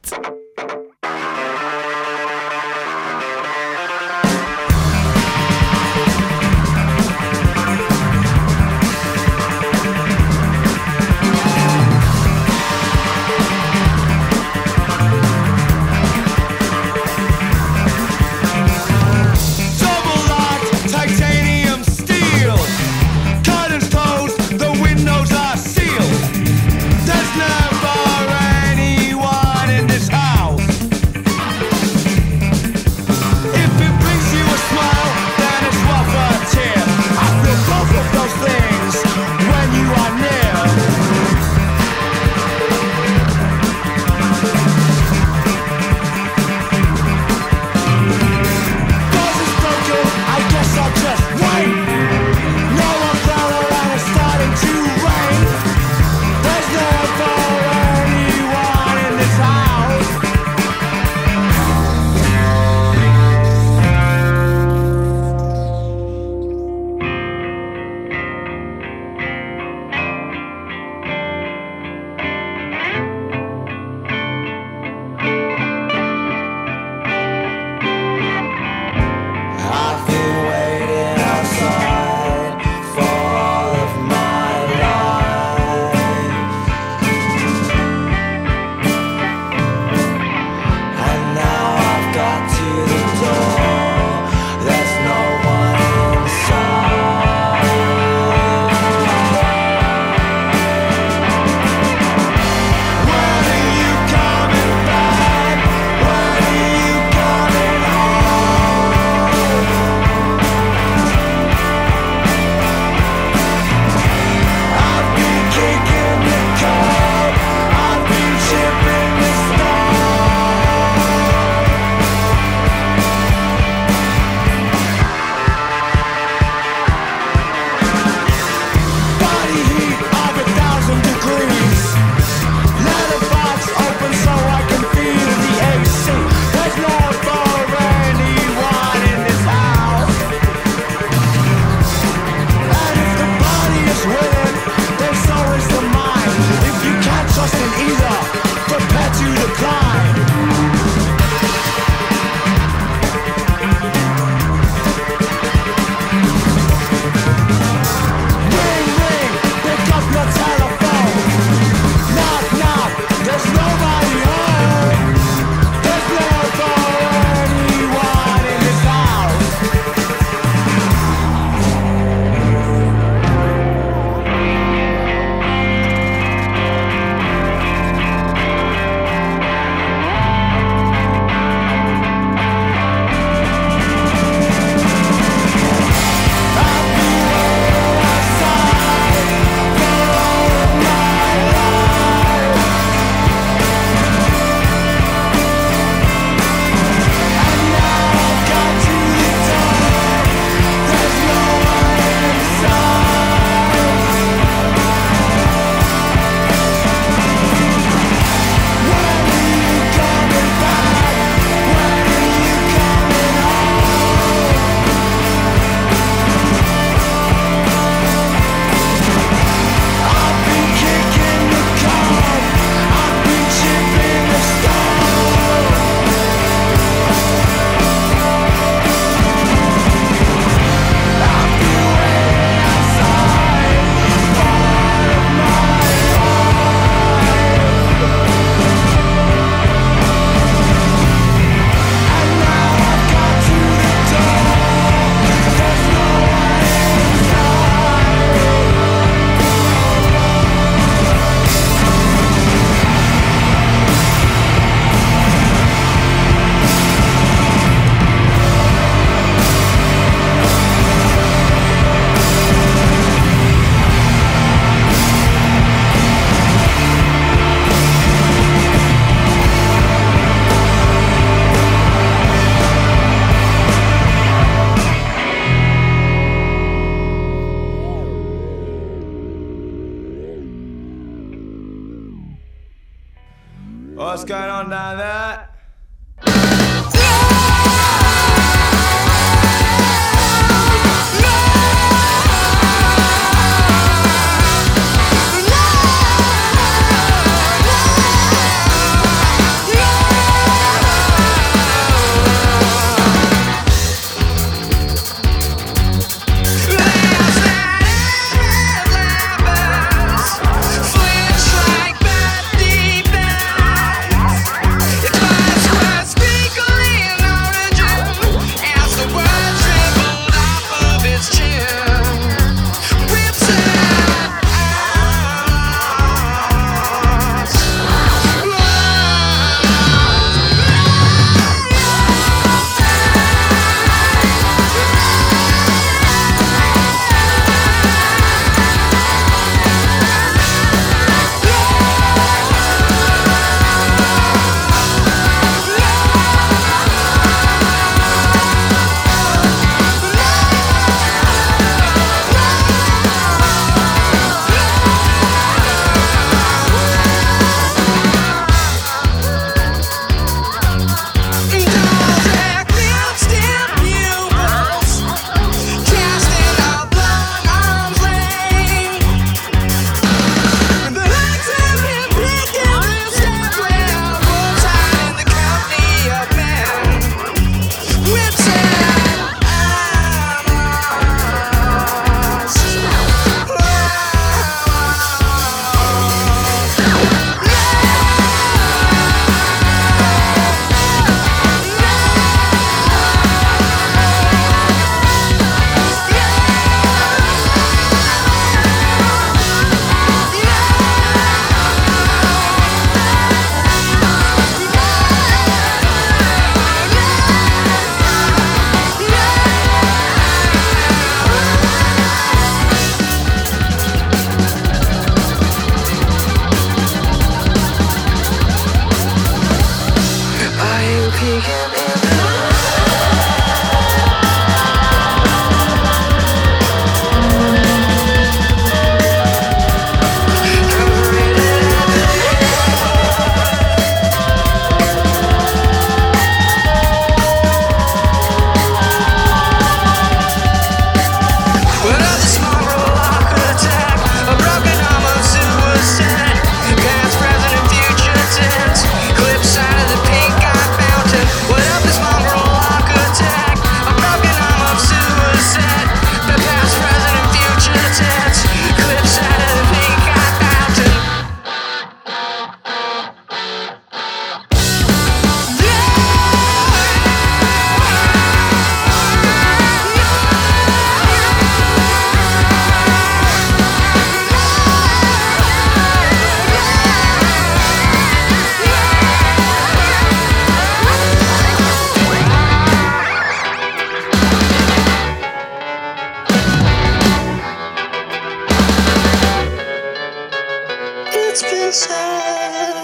It's 491.33 491.43
been 491.43 491.73
said 491.73 492.75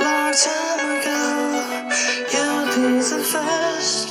Long 0.00 0.32
time 0.34 0.98
ago, 0.98 1.20
you'll 2.32 2.66
be 2.74 2.98
the 2.98 3.22
first 3.22 4.10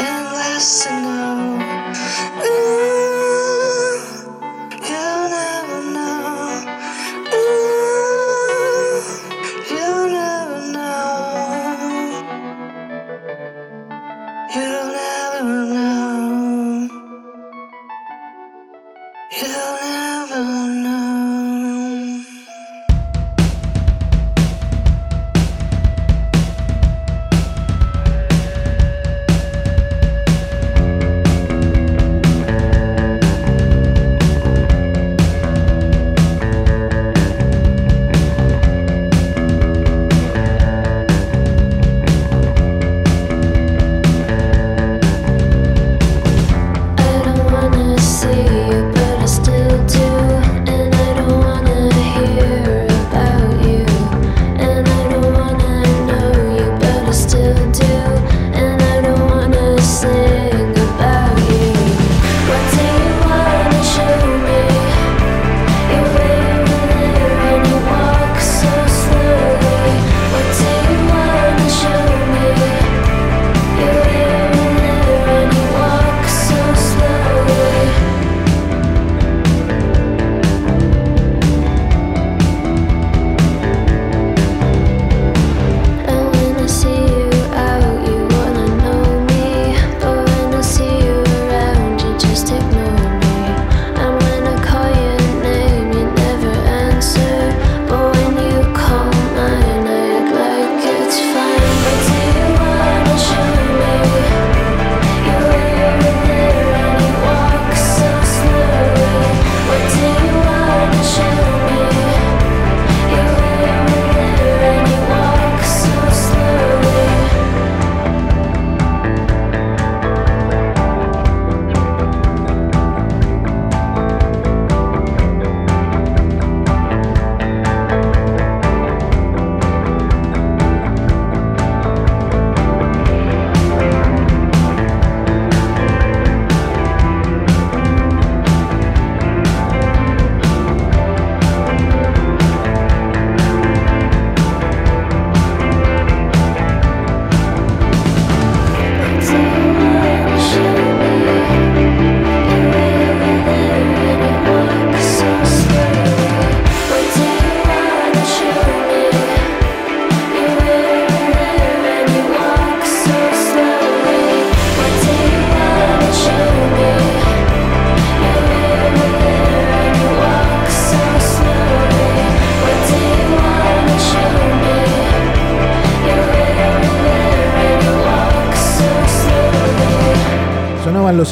and 0.00 0.24
last 0.32 0.84
to 0.84 0.90
know. 1.02 1.25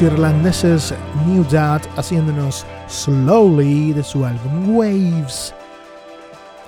Irlandeses 0.03 0.95
New 1.26 1.45
Dad 1.51 1.80
haciéndonos 1.97 2.66
Slowly 2.88 3.92
de 3.92 4.03
su 4.03 4.24
álbum 4.24 4.76
Waves. 4.76 5.55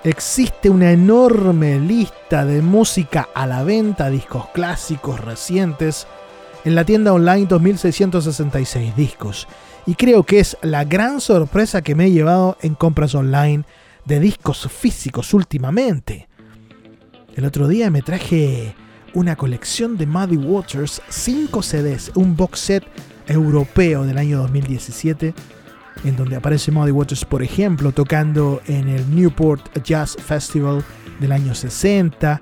Existe 0.04 0.70
una 0.70 0.92
enorme 0.92 1.80
lista 1.80 2.44
de 2.44 2.62
música 2.62 3.28
a 3.34 3.46
la 3.46 3.64
venta, 3.64 4.10
discos 4.10 4.48
clásicos 4.50 5.20
recientes, 5.20 6.06
en 6.64 6.74
la 6.74 6.84
tienda 6.84 7.12
online 7.12 7.46
2666 7.46 8.94
discos. 8.94 9.48
Y 9.86 9.94
creo 9.94 10.22
que 10.22 10.40
es 10.40 10.56
la 10.62 10.84
gran 10.84 11.20
sorpresa 11.20 11.82
que 11.82 11.94
me 11.94 12.06
he 12.06 12.12
llevado 12.12 12.56
en 12.60 12.74
compras 12.74 13.14
online 13.14 13.64
de 14.04 14.20
discos 14.20 14.68
físicos 14.70 15.34
últimamente. 15.34 16.28
El 17.34 17.44
otro 17.44 17.66
día 17.66 17.90
me 17.90 18.02
traje 18.02 18.74
una 19.14 19.34
colección 19.34 19.96
de 19.96 20.06
Muddy 20.06 20.36
Waters, 20.36 21.02
5 21.08 21.62
CDs, 21.62 22.12
un 22.14 22.36
box 22.36 22.60
set 22.60 22.84
europeo 23.26 24.04
del 24.04 24.18
año 24.18 24.38
2017, 24.38 25.34
en 26.04 26.16
donde 26.16 26.36
aparece 26.36 26.70
Muddy 26.70 26.90
Waters, 26.90 27.24
por 27.24 27.42
ejemplo, 27.42 27.92
tocando 27.92 28.60
en 28.66 28.88
el 28.88 29.14
Newport 29.14 29.82
Jazz 29.82 30.16
Festival 30.16 30.84
del 31.20 31.32
año 31.32 31.54
60. 31.54 32.40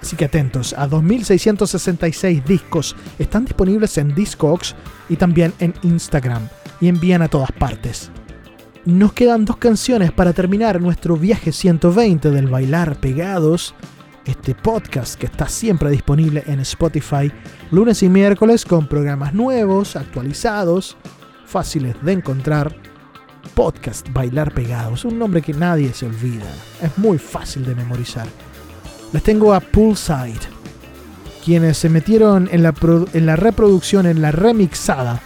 Así 0.00 0.16
que 0.16 0.26
atentos, 0.26 0.74
a 0.76 0.86
2666 0.86 2.44
discos 2.44 2.94
están 3.18 3.46
disponibles 3.46 3.96
en 3.96 4.14
Discogs 4.14 4.74
y 5.08 5.16
también 5.16 5.54
en 5.60 5.72
Instagram 5.82 6.48
y 6.80 6.88
envían 6.88 7.22
a 7.22 7.28
todas 7.28 7.50
partes. 7.52 8.10
Nos 8.84 9.14
quedan 9.14 9.46
dos 9.46 9.56
canciones 9.56 10.12
para 10.12 10.34
terminar 10.34 10.78
nuestro 10.78 11.16
viaje 11.16 11.52
120 11.52 12.30
del 12.30 12.48
Bailar 12.48 12.96
Pegados 13.00 13.74
este 14.24 14.54
podcast 14.54 15.16
que 15.16 15.26
está 15.26 15.48
siempre 15.48 15.90
disponible 15.90 16.42
en 16.46 16.60
Spotify 16.60 17.30
lunes 17.70 18.02
y 18.02 18.08
miércoles 18.08 18.64
con 18.64 18.86
programas 18.86 19.34
nuevos, 19.34 19.96
actualizados, 19.96 20.96
fáciles 21.46 21.96
de 22.02 22.12
encontrar. 22.12 22.74
Podcast 23.54 24.08
Bailar 24.12 24.52
Pegados, 24.52 25.04
un 25.04 25.18
nombre 25.18 25.42
que 25.42 25.52
nadie 25.52 25.92
se 25.92 26.06
olvida, 26.06 26.46
es 26.80 26.96
muy 26.96 27.18
fácil 27.18 27.64
de 27.64 27.74
memorizar. 27.74 28.26
Les 29.12 29.22
tengo 29.22 29.52
a 29.52 29.60
Poolside, 29.60 30.40
quienes 31.44 31.76
se 31.76 31.90
metieron 31.90 32.48
en 32.50 32.62
la, 32.62 32.74
en 33.12 33.26
la 33.26 33.36
reproducción, 33.36 34.06
en 34.06 34.22
la 34.22 34.32
remixada 34.32 35.20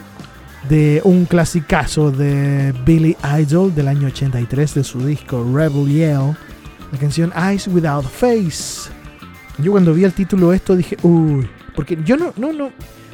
de 0.68 1.00
un 1.04 1.24
clasicazo 1.24 2.10
de 2.10 2.74
Billy 2.84 3.16
Idol 3.40 3.74
del 3.74 3.88
año 3.88 4.08
83 4.08 4.74
de 4.74 4.84
su 4.84 5.06
disco 5.06 5.42
Rebel 5.54 5.86
Yell 5.86 6.36
la 6.92 6.98
canción 6.98 7.32
Eyes 7.36 7.68
Without 7.68 8.04
Face. 8.04 8.90
Yo 9.58 9.72
cuando 9.72 9.92
vi 9.92 10.04
el 10.04 10.12
título 10.12 10.52
esto 10.52 10.76
dije, 10.76 10.96
uy, 11.02 11.48
porque 11.74 11.98
yo 12.04 12.16
no, 12.16 12.32
no, 12.36 12.52
no, 12.52 12.70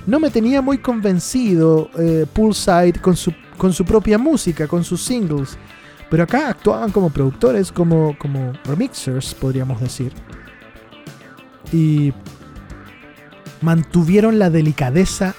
no 0.06 0.20
me 0.20 0.30
tenía 0.30 0.60
muy 0.60 0.78
convencido 0.78 1.90
eh, 1.98 2.26
Poolside 2.32 3.00
con 3.00 3.16
su, 3.16 3.32
con 3.56 3.72
su 3.72 3.84
propia 3.84 4.18
música, 4.18 4.68
con 4.68 4.84
sus 4.84 5.02
singles. 5.02 5.56
Pero 6.10 6.22
acá 6.22 6.48
actuaban 6.48 6.92
como 6.92 7.10
productores, 7.10 7.72
como, 7.72 8.16
como 8.18 8.52
remixers, 8.64 9.34
podríamos 9.34 9.80
decir. 9.80 10.12
Y 11.72 12.12
mantuvieron 13.62 14.38
la 14.38 14.50
delicadeza, 14.50 15.34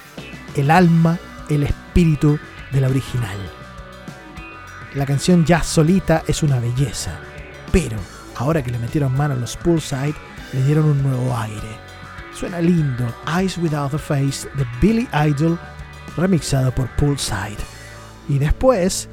el 0.56 0.70
alma, 0.70 1.18
el 1.48 1.62
espíritu 1.62 2.38
de 2.72 2.80
la 2.80 2.88
original. 2.88 3.38
La 4.94 5.06
canción 5.06 5.44
ya 5.44 5.62
solita 5.62 6.24
es 6.26 6.42
una 6.42 6.58
belleza, 6.58 7.18
pero 7.70 7.96
ahora 8.36 8.62
que 8.62 8.70
le 8.70 8.78
metieron 8.78 9.16
mano 9.16 9.34
a 9.34 9.36
los 9.36 9.56
Poolside, 9.56 10.14
le 10.52 10.62
dieron 10.64 10.84
un 10.86 11.02
nuevo 11.02 11.36
aire. 11.36 11.86
Suena 12.32 12.60
lindo, 12.60 13.04
Eyes 13.36 13.56
Without 13.58 13.94
a 13.94 13.98
Face 13.98 14.48
de 14.56 14.66
Billy 14.80 15.08
Idol, 15.26 15.58
remixado 16.16 16.72
por 16.72 16.88
Poolside. 16.96 17.56
Y 18.28 18.38
después 18.38 19.08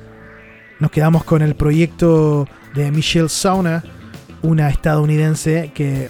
nos 0.80 0.92
quedamos 0.92 1.24
con 1.24 1.42
el 1.42 1.56
proyecto 1.56 2.48
de 2.74 2.92
Michelle 2.92 3.30
Sauna, 3.30 3.84
una 4.42 4.70
estadounidense 4.70 5.72
que 5.74 6.10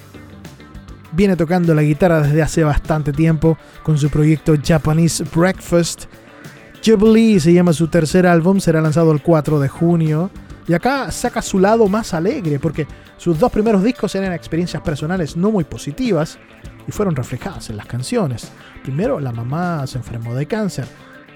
viene 1.11 1.35
tocando 1.35 1.75
la 1.75 1.83
guitarra 1.83 2.21
desde 2.21 2.41
hace 2.41 2.63
bastante 2.63 3.11
tiempo 3.11 3.57
con 3.83 3.97
su 3.97 4.09
proyecto 4.09 4.55
Japanese 4.61 5.23
Breakfast. 5.33 6.05
Jubilee 6.83 7.39
se 7.39 7.53
llama 7.53 7.73
su 7.73 7.87
tercer 7.87 8.25
álbum, 8.25 8.59
será 8.59 8.81
lanzado 8.81 9.11
el 9.11 9.21
4 9.21 9.59
de 9.59 9.69
junio. 9.69 10.31
Y 10.67 10.73
acá 10.73 11.11
saca 11.11 11.41
su 11.41 11.59
lado 11.59 11.87
más 11.87 12.13
alegre, 12.13 12.59
porque 12.59 12.87
sus 13.17 13.37
dos 13.37 13.51
primeros 13.51 13.83
discos 13.83 14.15
eran 14.15 14.33
experiencias 14.33 14.81
personales 14.81 15.35
no 15.35 15.51
muy 15.51 15.63
positivas 15.63 16.37
y 16.87 16.91
fueron 16.91 17.15
reflejadas 17.15 17.69
en 17.69 17.77
las 17.77 17.85
canciones. 17.85 18.49
Primero, 18.81 19.19
la 19.19 19.31
mamá 19.31 19.85
se 19.87 19.97
enfermó 19.97 20.33
de 20.33 20.45
cáncer. 20.45 20.85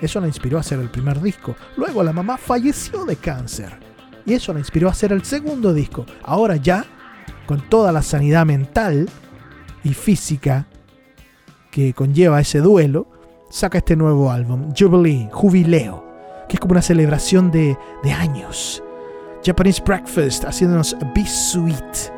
Eso 0.01 0.21
la 0.21 0.28
inspiró 0.28 0.57
a 0.57 0.61
hacer 0.61 0.80
el 0.80 0.89
primer 0.89 1.21
disco. 1.21 1.55
Luego, 1.75 2.03
la 2.03 2.13
mamá 2.13 2.38
falleció 2.38 3.03
de 3.03 3.17
cáncer. 3.17 3.78
Y 4.25 4.34
eso 4.34 4.53
la 4.53 4.59
inspiró 4.59 4.88
a 4.88 4.91
hacer 4.91 5.11
el 5.11 5.23
segundo 5.23 5.73
disco. 5.73 6.05
Ahora 6.23 6.55
ya, 6.55 6.86
con 7.45 7.61
toda 7.69 7.91
la 7.91 8.01
sanidad 8.01 8.45
mental 8.45 9.09
y 9.84 9.93
física 9.93 10.67
que 11.71 11.93
conlleva 11.93 12.39
ese 12.39 12.59
duelo, 12.59 13.07
saca 13.49 13.80
este 13.80 13.95
nuevo 13.95 14.32
álbum, 14.32 14.73
Jubilee, 14.78 15.30
Jubileo, 15.32 16.05
que 16.47 16.55
es 16.55 16.59
como 16.59 16.73
una 16.73 16.82
celebración 16.82 17.51
de, 17.51 17.78
de 18.03 18.11
años 18.11 18.84
Japanese 19.44 19.82
Breakfast 19.86 20.46
haciéndonos 20.46 20.96
Be 21.14 21.26
Sweet. 21.26 22.12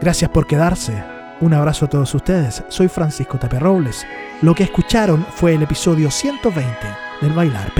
Gracias 0.00 0.30
por 0.30 0.46
quedarse. 0.46 0.92
Un 1.40 1.54
abrazo 1.54 1.86
a 1.86 1.88
todos 1.88 2.14
ustedes. 2.14 2.62
Soy 2.68 2.88
Francisco 2.88 3.38
Tapia 3.38 3.58
Robles. 3.58 4.06
Lo 4.42 4.54
que 4.54 4.64
escucharon 4.64 5.26
fue 5.34 5.54
el 5.54 5.62
episodio 5.62 6.10
120 6.10 6.70
del 7.20 7.32
Bailar 7.32 7.72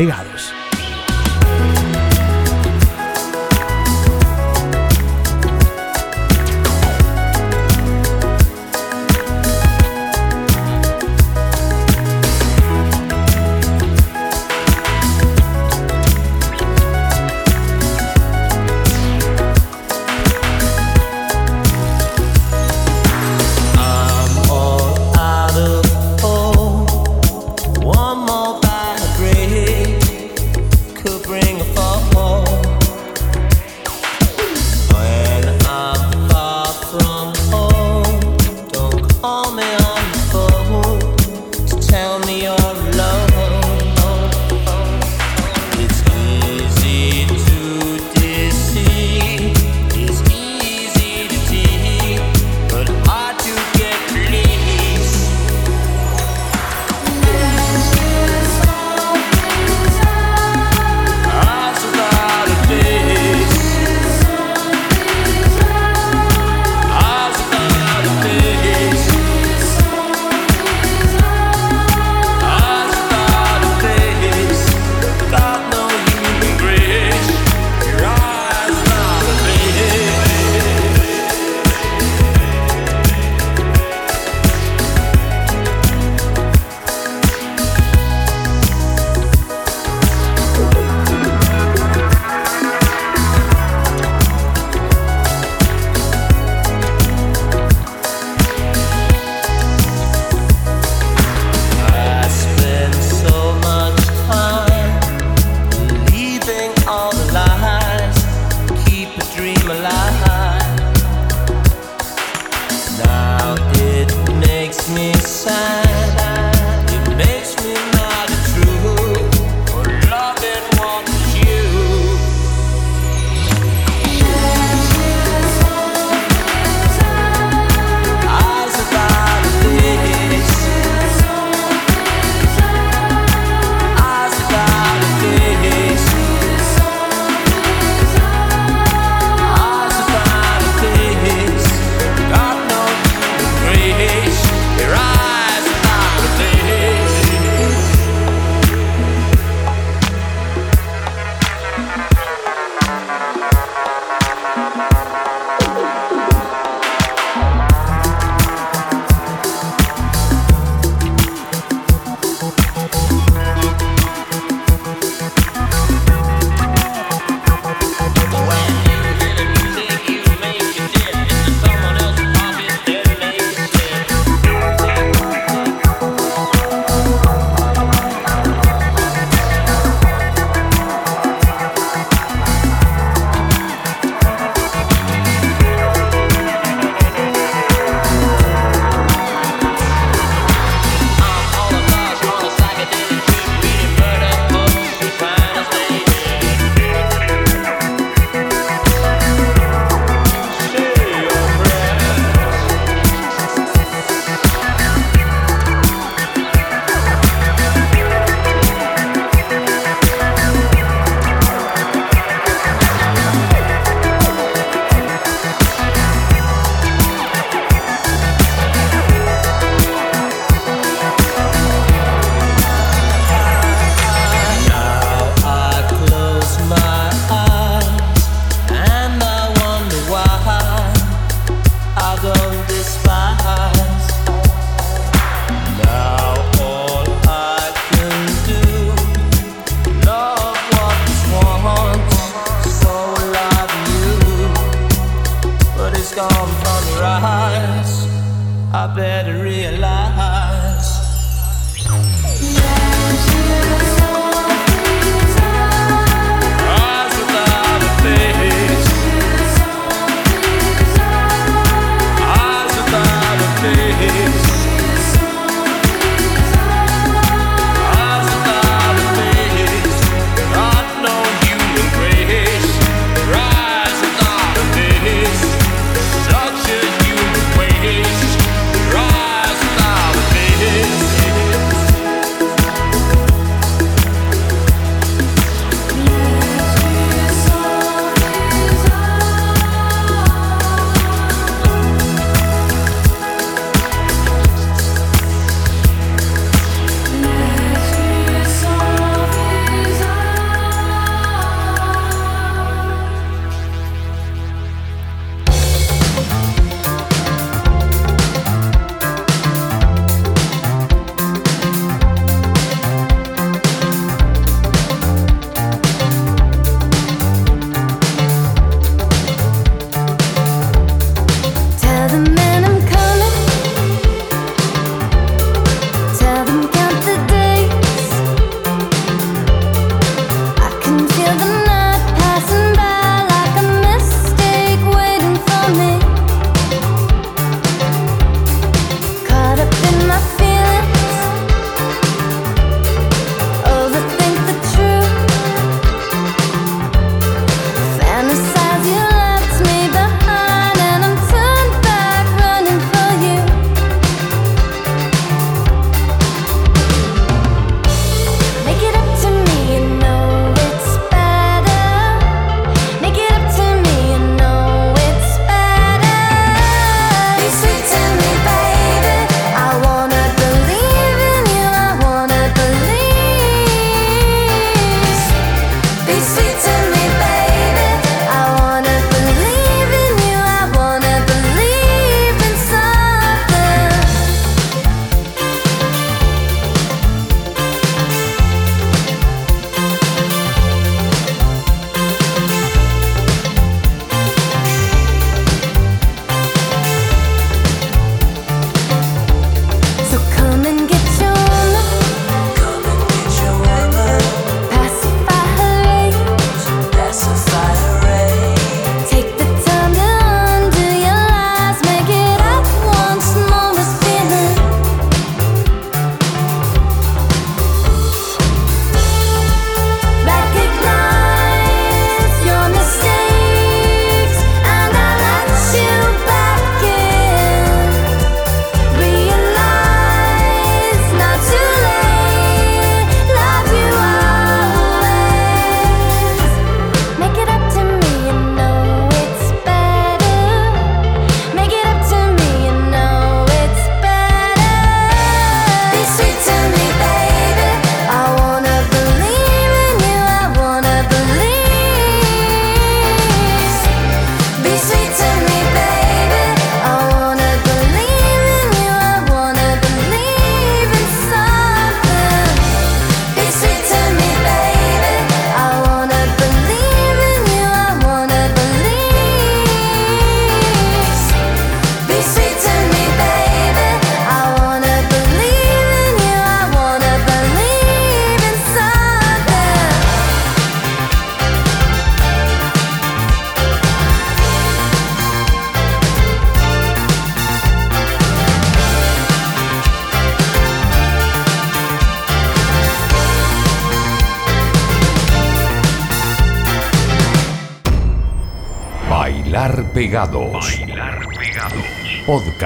Pegados. 500.14 500.52
Bailar 500.52 501.26
Pegados. 501.36 502.22
Podcast. 502.24 502.63